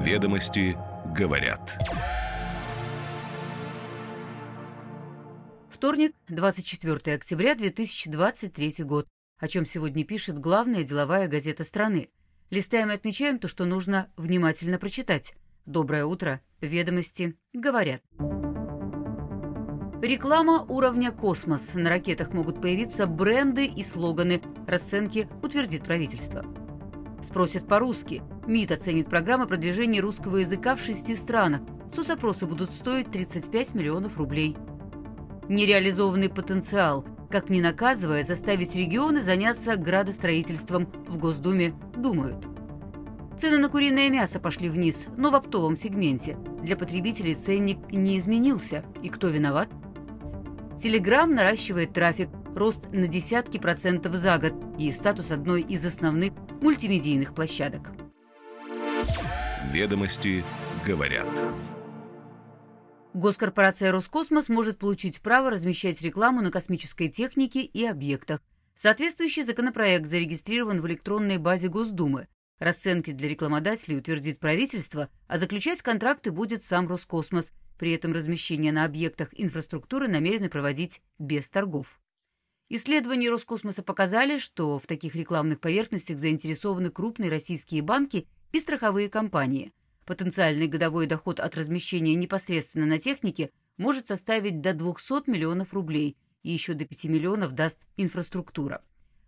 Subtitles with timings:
[0.00, 0.78] Ведомости
[1.14, 1.78] говорят.
[5.68, 9.06] Вторник, 24 октября 2023 год.
[9.38, 12.08] О чем сегодня пишет главная деловая газета страны.
[12.48, 15.34] Листаем и отмечаем то, что нужно внимательно прочитать.
[15.66, 16.40] Доброе утро.
[16.62, 18.00] Ведомости говорят.
[20.00, 21.74] Реклама уровня «Космос».
[21.74, 24.40] На ракетах могут появиться бренды и слоганы.
[24.66, 26.46] Расценки утвердит правительство.
[27.22, 28.22] Спросят по-русски.
[28.50, 31.60] МИД оценит программы продвижения русского языка в шести странах.
[31.94, 34.56] Соцопросы будут стоить 35 миллионов рублей.
[35.48, 37.04] Нереализованный потенциал.
[37.30, 40.86] Как не наказывая, заставить регионы заняться градостроительством.
[41.06, 42.44] В Госдуме думают.
[43.40, 46.36] Цены на куриное мясо пошли вниз, но в оптовом сегменте.
[46.60, 48.84] Для потребителей ценник не изменился.
[49.00, 49.68] И кто виноват?
[50.76, 57.32] Телеграм наращивает трафик, рост на десятки процентов за год и статус одной из основных мультимедийных
[57.32, 57.92] площадок.
[59.72, 60.42] Ведомости
[60.84, 61.28] говорят.
[63.14, 68.40] Госкорпорация «Роскосмос» может получить право размещать рекламу на космической технике и объектах.
[68.74, 72.26] Соответствующий законопроект зарегистрирован в электронной базе Госдумы.
[72.58, 77.52] Расценки для рекламодателей утвердит правительство, а заключать контракты будет сам Роскосмос.
[77.78, 82.00] При этом размещение на объектах инфраструктуры намерены проводить без торгов.
[82.68, 89.72] Исследования Роскосмоса показали, что в таких рекламных поверхностях заинтересованы крупные российские банки и страховые компании.
[90.06, 96.50] Потенциальный годовой доход от размещения непосредственно на технике может составить до 200 миллионов рублей, и
[96.50, 98.82] еще до 5 миллионов даст инфраструктура.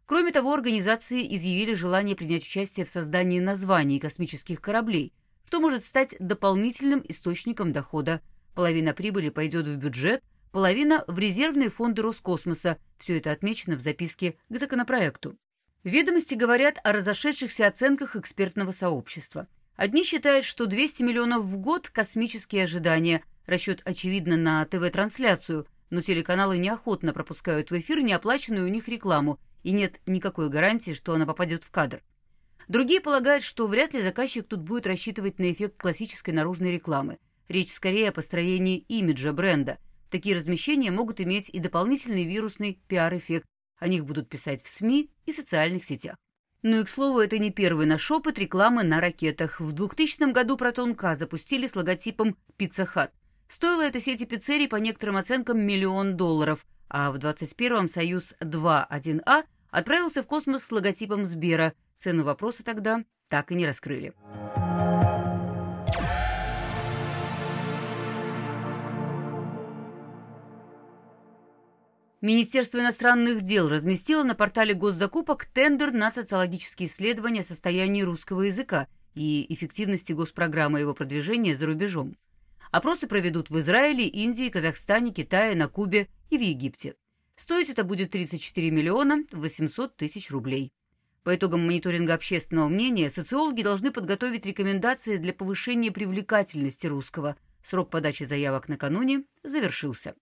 [0.07, 5.13] Кроме того, организации изъявили желание принять участие в создании названий космических кораблей,
[5.47, 8.23] что может стать дополнительным источником дохода.
[8.55, 12.79] Половина прибыли пойдет в бюджет, половина в резервные фонды Роскосмоса.
[12.99, 15.37] Все это отмечено в записке к законопроекту.
[15.85, 19.49] Ведомости говорят о разошедшихся оценках экспертного сообщества.
[19.75, 23.25] Одни считают, что 200 миллионов в год– космические ожидания.
[23.47, 29.73] Расчет, очевидно, на ТВ-трансляцию, но телеканалы неохотно пропускают в эфир неоплаченную у них рекламу, и
[29.73, 32.01] нет никакой гарантии, что она попадет в кадр.
[32.69, 37.19] Другие полагают, что вряд ли заказчик тут будет рассчитывать на эффект классической наружной рекламы.
[37.49, 39.79] Речь скорее о построении имиджа бренда–
[40.13, 43.47] Такие размещения могут иметь и дополнительный вирусный пиар-эффект.
[43.79, 46.17] О них будут писать в СМИ и социальных сетях.
[46.63, 49.61] Ну и, к слову, это не первый наш опыт рекламы на ракетах.
[49.61, 53.13] В 2000 году Протон К запустили с логотипом «Пицца Хат».
[53.49, 60.23] Стоило это сети пиццерий по некоторым оценкам миллион долларов, а в 21-м «Союз 2.1А» отправился
[60.23, 61.75] в космос с логотипом Сбера.
[61.97, 64.15] Цену вопроса тогда так и не раскрыли.
[72.23, 78.87] Министерство иностранных дел разместило на портале госзакупок тендер на социологические исследования о состоянии русского языка
[79.17, 82.17] и эффективности госпрограммы его продвижения за рубежом.
[82.71, 86.95] Опросы проведут в Израиле, Индии, Казахстане, Китае, на Кубе и в Египте.
[87.35, 90.73] Стоить это будет 34 миллиона 800 тысяч рублей.
[91.25, 97.35] По итогам мониторинга общественного мнения социологи должны подготовить рекомендации для повышения привлекательности русского.
[97.65, 100.15] Срок подачи заявок накануне завершился.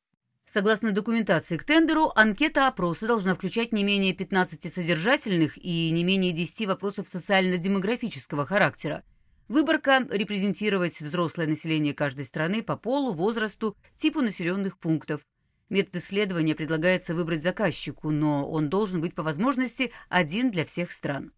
[0.52, 6.32] Согласно документации к тендеру, анкета опроса должна включать не менее 15 содержательных и не менее
[6.32, 9.04] 10 вопросов социально-демографического характера.
[9.46, 15.20] Выборка– репрезентировать взрослое население каждой страны по полу, возрасту, типу населенных пунктов.
[15.68, 21.32] Метод исследования предлагается выбрать заказчику, но он должен быть по возможности один для всех стран.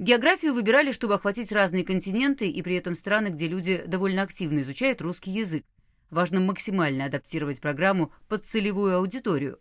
[0.00, 5.00] Географию выбирали, чтобы охватить разные континенты и при этом страны, где люди довольно активно изучают
[5.00, 5.64] русский язык.
[6.10, 9.58] Важно максимально адаптировать программу под целевую аудиторию.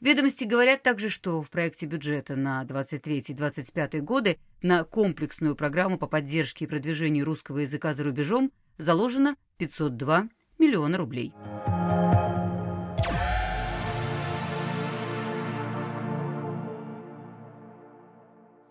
[0.00, 6.64] Ведомости говорят также, что в проекте бюджета на 23-25 годы на комплексную программу по поддержке
[6.64, 11.34] и продвижению русского языка за рубежом заложено 502 миллиона рублей.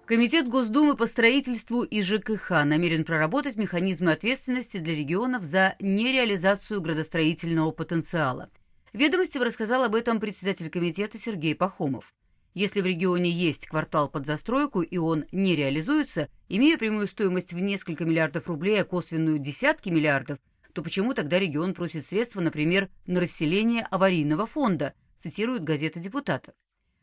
[0.09, 7.69] Комитет Госдумы по строительству и ЖКХ намерен проработать механизмы ответственности для регионов за нереализацию градостроительного
[7.69, 8.49] потенциала.
[8.91, 12.15] Ведомости рассказал об этом председатель комитета Сергей Пахомов.
[12.55, 17.61] Если в регионе есть квартал под застройку и он не реализуется, имея прямую стоимость в
[17.61, 20.39] несколько миллиардов рублей, а косвенную десятки миллиардов,
[20.73, 26.53] то почему тогда регион просит средства, например, на расселение аварийного фонда, цитирует газета депутата.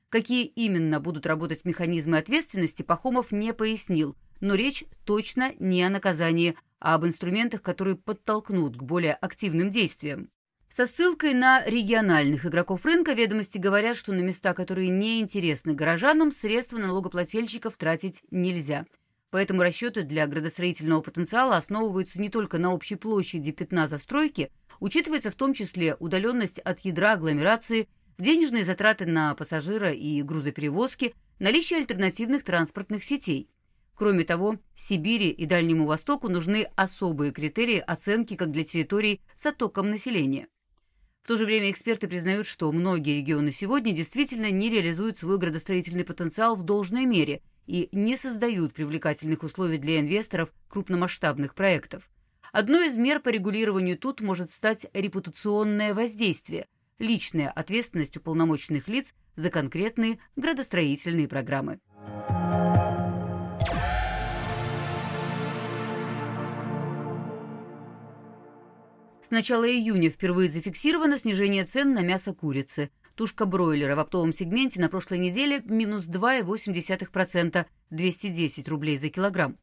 [0.09, 6.57] Какие именно будут работать механизмы ответственности, Пахомов не пояснил, но речь точно не о наказании,
[6.79, 10.31] а об инструментах, которые подтолкнут к более активным действиям.
[10.69, 16.33] Со ссылкой на региональных игроков рынка ведомости говорят, что на места, которые не интересны горожанам,
[16.33, 18.85] средства налогоплательщиков тратить нельзя.
[19.31, 24.51] Поэтому расчеты для градостроительного потенциала основываются не только на общей площади пятна застройки,
[24.81, 27.89] учитывается в том числе удаленность от ядра агломерации,
[28.19, 33.49] денежные затраты на пассажира и грузоперевозки, наличие альтернативных транспортных сетей.
[33.95, 39.91] Кроме того, Сибири и Дальнему Востоку нужны особые критерии оценки как для территорий с оттоком
[39.91, 40.49] населения.
[41.23, 46.05] В то же время эксперты признают, что многие регионы сегодня действительно не реализуют свой градостроительный
[46.05, 52.09] потенциал в должной мере– и не создают привлекательных условий для инвесторов крупномасштабных проектов.
[52.53, 56.69] Одной из мер по регулированию тут может стать репутационное воздействие,
[56.99, 61.81] личная ответственность уполномоченных лиц за конкретные градостроительные программы.
[69.27, 72.91] С начала июня впервые зафиксировано снижение цен на мясо курицы.
[73.17, 79.59] Тушка бройлера в оптовом сегменте на прошлой неделе минус 2,8%, 210 рублей за килограмм.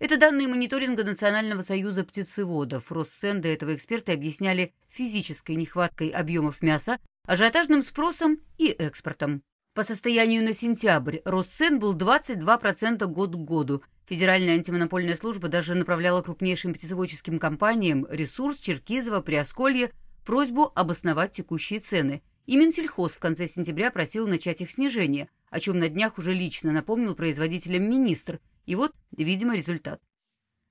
[0.00, 2.88] Это данные мониторинга Национального союза птицеводов.
[2.90, 9.42] До этого эксперты объясняли физической нехваткой объемов мяса, ажиотажным спросом и экспортом.
[9.74, 13.82] По состоянию на сентябрь рост цен был 22% год к году.
[14.06, 19.90] Федеральная антимонопольная служба даже направляла крупнейшим птицеводческим компаниям «Ресурс», «Черкизово», «Приосколье»
[20.24, 25.78] просьбу обосновать текущие цены– и Минсельхоз в конце сентября просил начать их снижение, о чем
[25.78, 28.40] на днях уже лично напомнил производителям министр.
[28.66, 30.00] И вот, видимо, результат.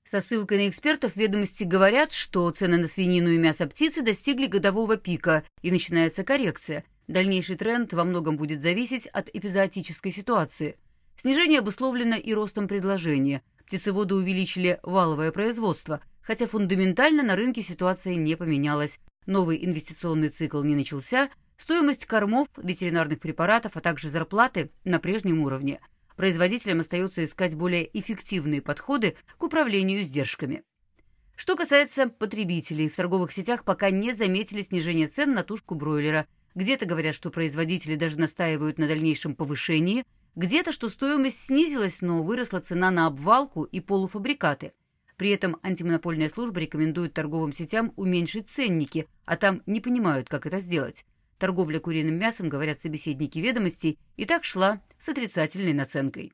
[0.06, 4.96] Со ссылкой на экспертов ведомости говорят, что цены на свинину и мясо птицы достигли годового
[4.96, 6.84] пика, и начинается коррекция.
[7.08, 10.76] Дальнейший тренд во многом будет зависеть от эпизоотической ситуации.
[11.16, 13.42] Снижение обусловлено и ростом предложения.
[13.66, 19.00] Птицеводы увеличили валовое производство, хотя фундаментально на рынке ситуация не поменялась.
[19.26, 25.80] Новый инвестиционный цикл не начался– Стоимость кормов, ветеринарных препаратов, а также зарплаты на прежнем уровне.
[26.16, 30.62] Производителям остается искать более эффективные подходы к управлению издержками.
[31.36, 36.26] Что касается потребителей, в торговых сетях пока не заметили снижения цен на тушку бройлера.
[36.54, 40.04] Где-то говорят, что производители даже настаивают на дальнейшем повышении,
[40.36, 44.72] где-то, что стоимость снизилась, но выросла цена на обвалку и полуфабрикаты.
[45.16, 50.60] При этом антимонопольная служба рекомендует торговым сетям уменьшить ценники, а там не понимают, как это
[50.60, 51.04] сделать.
[51.44, 56.32] Торговля куриным мясом, говорят собеседники ведомостей, и так шла с отрицательной наценкой.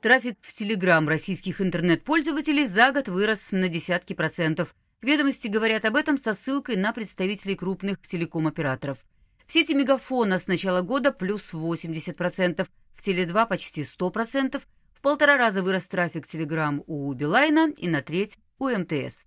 [0.00, 4.74] Трафик в Телеграм российских интернет-пользователей за год вырос на десятки процентов.
[5.00, 8.98] Ведомости говорят об этом со ссылкой на представителей крупных телеком-операторов.
[9.46, 12.66] В сети Мегафона с начала года плюс 80%,
[12.96, 14.66] в Теле2 почти 100%, в
[15.06, 19.26] полтора раза вырос трафик Telegram у Билайна и на треть у МТС.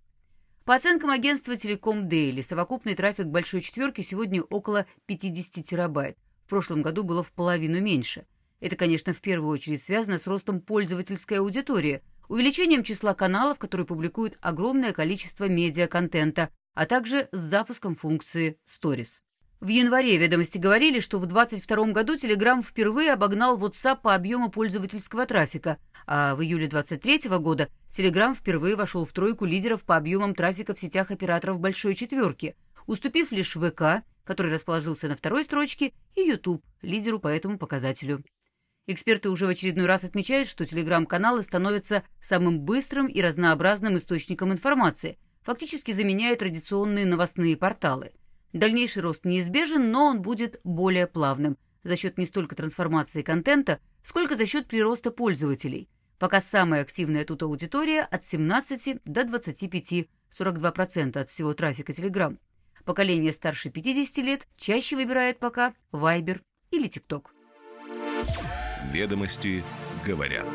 [0.65, 6.17] По оценкам агентства Телеком Дейли, совокупный трафик большой четверки сегодня около 50 терабайт.
[6.45, 8.25] В прошлом году было в половину меньше.
[8.59, 14.37] Это, конечно, в первую очередь связано с ростом пользовательской аудитории, увеличением числа каналов, которые публикуют
[14.41, 19.21] огромное количество медиа-контента, а также с запуском функции Stories.
[19.61, 25.25] В январе ведомости говорили, что в 2022 году Telegram впервые обогнал WhatsApp по объему пользовательского
[25.25, 30.73] трафика, а в июле 2023 года Telegram впервые вошел в тройку лидеров по объемам трафика
[30.73, 32.55] в сетях операторов «Большой четверки»,
[32.87, 38.23] уступив лишь ВК, который расположился на второй строчке, и YouTube, лидеру по этому показателю.
[38.87, 45.17] Эксперты уже в очередной раз отмечают, что телеграм-каналы становятся самым быстрым и разнообразным источником информации,
[45.41, 48.13] фактически заменяя традиционные новостные порталы.
[48.53, 54.35] Дальнейший рост неизбежен, но он будет более плавным за счет не столько трансформации контента, сколько
[54.35, 55.89] за счет прироста пользователей.
[56.17, 62.37] Пока самая активная тут аудитория от 17 до 25, 42% от всего трафика Telegram.
[62.85, 66.41] Поколение старше 50 лет чаще выбирает пока Viber
[66.71, 67.27] или TikTok.
[68.91, 69.63] Ведомости
[70.05, 70.47] говорят.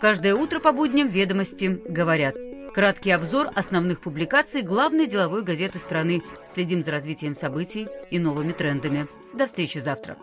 [0.00, 2.36] Каждое утро по будням ведомости говорят–
[2.74, 6.22] Краткий обзор основных публикаций главной деловой газеты страны.
[6.52, 9.08] Следим за развитием событий и новыми трендами.
[9.34, 10.16] До встречи завтра.